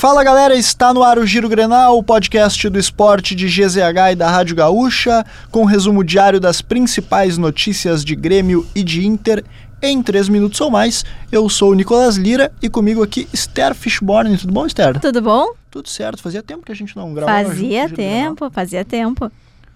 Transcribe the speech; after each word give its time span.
Fala 0.00 0.24
galera, 0.24 0.56
está 0.56 0.94
no 0.94 1.02
ar 1.02 1.18
o 1.18 1.26
Giro 1.26 1.46
Grenal, 1.46 1.98
o 1.98 2.02
podcast 2.02 2.66
do 2.70 2.78
esporte 2.78 3.34
de 3.34 3.46
GZH 3.48 4.12
e 4.12 4.16
da 4.16 4.30
Rádio 4.30 4.56
Gaúcha, 4.56 5.26
com 5.50 5.66
resumo 5.66 6.02
diário 6.02 6.40
das 6.40 6.62
principais 6.62 7.36
notícias 7.36 8.02
de 8.02 8.16
Grêmio 8.16 8.66
e 8.74 8.82
de 8.82 9.06
Inter 9.06 9.44
em 9.82 10.02
3 10.02 10.30
minutos 10.30 10.58
ou 10.62 10.70
mais. 10.70 11.04
Eu 11.30 11.46
sou 11.50 11.72
o 11.72 11.74
Nicolas 11.74 12.16
Lira 12.16 12.50
e 12.62 12.70
comigo 12.70 13.02
aqui 13.02 13.28
Esther 13.30 13.74
Fishborn. 13.74 14.38
Tudo 14.38 14.54
bom, 14.54 14.64
Esther? 14.64 14.98
Tudo 14.98 15.20
bom? 15.20 15.52
Tudo 15.70 15.86
certo. 15.86 16.22
Fazia 16.22 16.42
tempo 16.42 16.64
que 16.64 16.72
a 16.72 16.74
gente 16.74 16.96
não 16.96 17.12
gravava 17.12 17.50
Fazia 17.50 17.86
tempo, 17.86 18.50
fazia 18.50 18.82
tempo. 18.86 19.30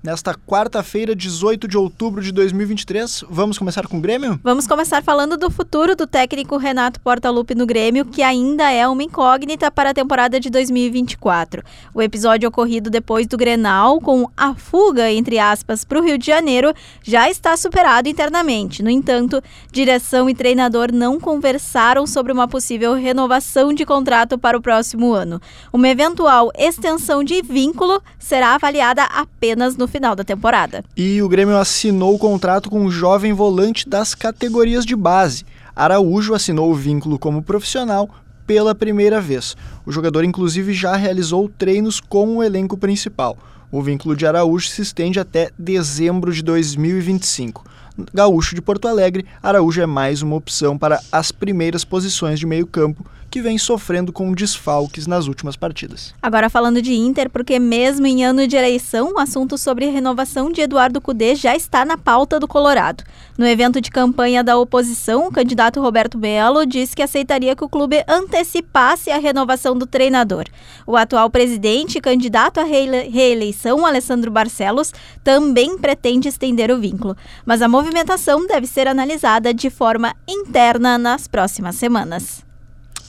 Nesta 0.00 0.32
quarta-feira, 0.32 1.12
18 1.12 1.66
de 1.66 1.76
outubro 1.76 2.22
de 2.22 2.30
2023, 2.30 3.24
vamos 3.28 3.58
começar 3.58 3.88
com 3.88 3.98
o 3.98 4.00
Grêmio? 4.00 4.38
Vamos 4.44 4.64
começar 4.64 5.02
falando 5.02 5.36
do 5.36 5.50
futuro 5.50 5.96
do 5.96 6.06
técnico 6.06 6.56
Renato 6.56 7.00
Portaluppi 7.00 7.52
no 7.52 7.66
Grêmio, 7.66 8.04
que 8.04 8.22
ainda 8.22 8.70
é 8.70 8.86
uma 8.86 9.02
incógnita 9.02 9.72
para 9.72 9.90
a 9.90 9.94
temporada 9.94 10.38
de 10.38 10.50
2024. 10.50 11.64
O 11.92 12.00
episódio 12.00 12.48
ocorrido 12.48 12.88
depois 12.90 13.26
do 13.26 13.36
Grenal, 13.36 14.00
com 14.00 14.30
a 14.36 14.54
fuga, 14.54 15.10
entre 15.10 15.36
aspas, 15.40 15.84
para 15.84 15.98
o 15.98 16.04
Rio 16.04 16.16
de 16.16 16.26
Janeiro, 16.26 16.72
já 17.02 17.28
está 17.28 17.56
superado 17.56 18.08
internamente. 18.08 18.84
No 18.84 18.90
entanto, 18.90 19.42
direção 19.72 20.30
e 20.30 20.34
treinador 20.34 20.92
não 20.92 21.18
conversaram 21.18 22.06
sobre 22.06 22.32
uma 22.32 22.46
possível 22.46 22.94
renovação 22.94 23.74
de 23.74 23.84
contrato 23.84 24.38
para 24.38 24.56
o 24.56 24.62
próximo 24.62 25.12
ano. 25.12 25.42
Uma 25.72 25.88
eventual 25.88 26.52
extensão 26.56 27.24
de 27.24 27.42
vínculo 27.42 28.00
será 28.16 28.54
avaliada 28.54 29.02
apenas 29.02 29.76
no 29.76 29.87
final 29.88 30.14
da 30.14 30.22
temporada. 30.22 30.84
E 30.96 31.20
o 31.20 31.28
Grêmio 31.28 31.56
assinou 31.56 32.14
o 32.14 32.18
contrato 32.18 32.70
com 32.70 32.80
um 32.80 32.90
jovem 32.90 33.32
volante 33.32 33.88
das 33.88 34.14
categorias 34.14 34.86
de 34.86 34.94
base. 34.94 35.44
Araújo 35.74 36.34
assinou 36.34 36.70
o 36.70 36.74
vínculo 36.74 37.18
como 37.18 37.42
profissional 37.42 38.08
pela 38.46 38.74
primeira 38.74 39.20
vez. 39.20 39.56
O 39.84 39.92
jogador, 39.92 40.24
inclusive, 40.24 40.72
já 40.72 40.96
realizou 40.96 41.48
treinos 41.48 42.00
com 42.00 42.36
o 42.36 42.42
elenco 42.42 42.76
principal. 42.76 43.36
O 43.70 43.82
vínculo 43.82 44.16
de 44.16 44.26
Araújo 44.26 44.68
se 44.68 44.80
estende 44.80 45.20
até 45.20 45.50
dezembro 45.58 46.32
de 46.32 46.42
2025. 46.42 47.64
Gaúcho 48.14 48.54
de 48.54 48.62
Porto 48.62 48.88
Alegre, 48.88 49.26
Araújo 49.42 49.80
é 49.80 49.86
mais 49.86 50.22
uma 50.22 50.36
opção 50.36 50.78
para 50.78 51.00
as 51.10 51.32
primeiras 51.32 51.84
posições 51.84 52.38
de 52.38 52.46
meio-campo 52.46 53.04
que 53.30 53.40
vem 53.40 53.58
sofrendo 53.58 54.12
com 54.12 54.32
desfalques 54.32 55.06
nas 55.06 55.26
últimas 55.26 55.56
partidas. 55.56 56.14
Agora 56.22 56.50
falando 56.50 56.80
de 56.80 56.94
Inter, 56.94 57.30
porque 57.30 57.58
mesmo 57.58 58.06
em 58.06 58.24
ano 58.24 58.46
de 58.46 58.56
eleição, 58.56 59.14
o 59.14 59.18
assunto 59.18 59.58
sobre 59.58 59.86
renovação 59.86 60.50
de 60.50 60.60
Eduardo 60.60 61.00
Cudê 61.00 61.34
já 61.34 61.54
está 61.54 61.84
na 61.84 61.96
pauta 61.96 62.40
do 62.40 62.48
Colorado. 62.48 63.04
No 63.36 63.46
evento 63.46 63.80
de 63.80 63.90
campanha 63.90 64.42
da 64.42 64.58
oposição, 64.58 65.28
o 65.28 65.32
candidato 65.32 65.80
Roberto 65.80 66.18
Melo 66.18 66.66
disse 66.66 66.96
que 66.96 67.02
aceitaria 67.02 67.54
que 67.54 67.64
o 67.64 67.68
clube 67.68 68.02
antecipasse 68.08 69.10
a 69.10 69.18
renovação 69.18 69.76
do 69.76 69.86
treinador. 69.86 70.46
O 70.86 70.96
atual 70.96 71.30
presidente 71.30 71.98
e 71.98 72.00
candidato 72.00 72.58
à 72.58 72.64
reeleição, 72.64 73.86
Alessandro 73.86 74.30
Barcelos, 74.30 74.92
também 75.22 75.78
pretende 75.78 76.28
estender 76.28 76.70
o 76.70 76.80
vínculo, 76.80 77.16
mas 77.44 77.62
a 77.62 77.68
movimentação 77.68 78.46
deve 78.46 78.66
ser 78.66 78.88
analisada 78.88 79.54
de 79.54 79.70
forma 79.70 80.14
interna 80.26 80.98
nas 80.98 81.28
próximas 81.28 81.76
semanas 81.76 82.47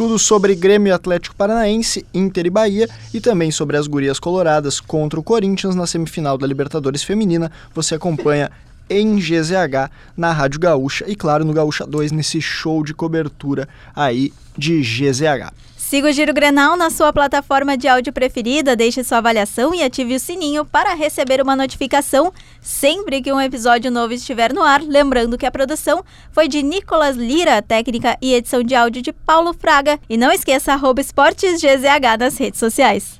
tudo 0.00 0.18
sobre 0.18 0.54
Grêmio 0.54 0.94
Atlético 0.94 1.36
Paranaense, 1.36 2.06
Inter 2.14 2.46
e 2.46 2.50
Bahia 2.50 2.88
e 3.12 3.20
também 3.20 3.50
sobre 3.50 3.76
as 3.76 3.86
gurias 3.86 4.18
coloradas 4.18 4.80
contra 4.80 5.20
o 5.20 5.22
Corinthians 5.22 5.74
na 5.74 5.86
semifinal 5.86 6.38
da 6.38 6.46
Libertadores 6.46 7.02
Feminina. 7.02 7.52
Você 7.74 7.96
acompanha 7.96 8.50
em 8.88 9.16
GZH 9.16 9.90
na 10.16 10.32
Rádio 10.32 10.58
Gaúcha 10.58 11.04
e 11.06 11.14
claro 11.14 11.44
no 11.44 11.52
Gaúcha 11.52 11.86
2 11.86 12.12
nesse 12.12 12.40
show 12.40 12.82
de 12.82 12.94
cobertura 12.94 13.68
aí 13.94 14.32
de 14.56 14.80
GZH. 14.80 15.52
Siga 15.90 16.06
o 16.06 16.12
Giro 16.12 16.32
Grenal 16.32 16.76
na 16.76 16.88
sua 16.88 17.12
plataforma 17.12 17.76
de 17.76 17.88
áudio 17.88 18.12
preferida, 18.12 18.76
deixe 18.76 19.02
sua 19.02 19.18
avaliação 19.18 19.74
e 19.74 19.82
ative 19.82 20.14
o 20.14 20.20
sininho 20.20 20.64
para 20.64 20.94
receber 20.94 21.42
uma 21.42 21.56
notificação 21.56 22.32
sempre 22.60 23.20
que 23.20 23.32
um 23.32 23.40
episódio 23.40 23.90
novo 23.90 24.14
estiver 24.14 24.52
no 24.52 24.62
ar. 24.62 24.80
Lembrando 24.80 25.36
que 25.36 25.44
a 25.44 25.50
produção 25.50 26.04
foi 26.30 26.46
de 26.46 26.62
Nicolas 26.62 27.16
Lira, 27.16 27.60
técnica 27.60 28.16
e 28.22 28.34
edição 28.34 28.62
de 28.62 28.72
áudio 28.72 29.02
de 29.02 29.12
Paulo 29.12 29.52
Fraga. 29.52 29.98
E 30.08 30.16
não 30.16 30.30
esqueça, 30.30 30.74
arroba 30.74 31.00
esportes 31.00 31.60
GZH 31.60 32.20
nas 32.20 32.38
redes 32.38 32.60
sociais. 32.60 33.19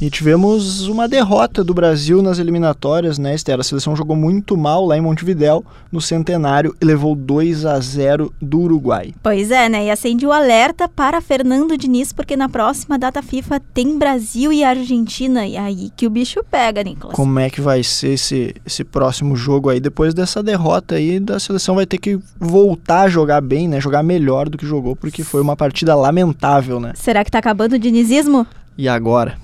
E 0.00 0.08
tivemos 0.10 0.86
uma 0.86 1.08
derrota 1.08 1.64
do 1.64 1.74
Brasil 1.74 2.22
nas 2.22 2.38
eliminatórias, 2.38 3.18
né, 3.18 3.34
Esther? 3.34 3.58
A 3.58 3.64
seleção 3.64 3.96
jogou 3.96 4.14
muito 4.14 4.56
mal 4.56 4.86
lá 4.86 4.96
em 4.96 5.00
Montevidéu, 5.00 5.64
no 5.90 6.00
Centenário, 6.00 6.74
e 6.80 6.84
levou 6.84 7.14
2 7.16 7.64
a 7.64 7.80
0 7.80 8.32
do 8.40 8.60
Uruguai. 8.60 9.12
Pois 9.22 9.50
é, 9.50 9.68
né? 9.68 9.86
E 9.86 9.90
acende 9.90 10.24
o 10.26 10.32
alerta 10.32 10.88
para 10.88 11.20
Fernando 11.20 11.76
Diniz, 11.76 12.12
porque 12.12 12.36
na 12.36 12.48
próxima 12.48 12.98
data 12.98 13.22
FIFA 13.22 13.60
tem 13.74 13.98
Brasil 13.98 14.52
e 14.52 14.62
Argentina. 14.62 15.46
E 15.46 15.56
aí 15.56 15.90
que 15.96 16.06
o 16.06 16.10
bicho 16.10 16.44
pega, 16.48 16.82
Nicolas. 16.82 17.16
Como 17.16 17.38
é 17.38 17.50
que 17.50 17.60
vai 17.60 17.82
ser 17.82 18.14
esse, 18.14 18.54
esse 18.64 18.84
próximo 18.84 19.34
jogo 19.34 19.68
aí? 19.68 19.80
Depois 19.80 20.14
dessa 20.14 20.42
derrota 20.42 20.94
aí, 20.94 21.18
da 21.18 21.40
seleção 21.40 21.74
vai 21.74 21.86
ter 21.86 21.98
que 21.98 22.18
voltar 22.38 23.02
a 23.02 23.08
jogar 23.08 23.40
bem, 23.40 23.66
né? 23.66 23.80
Jogar 23.80 24.02
melhor 24.02 24.48
do 24.48 24.56
que 24.56 24.66
jogou, 24.66 24.94
porque 24.94 25.24
foi 25.24 25.40
uma 25.40 25.56
partida 25.56 25.94
lamentável, 25.94 26.78
né? 26.78 26.92
Será 26.94 27.24
que 27.24 27.30
tá 27.30 27.38
acabando 27.38 27.72
o 27.72 27.78
dinizismo? 27.78 28.46
E 28.76 28.88
agora? 28.88 29.36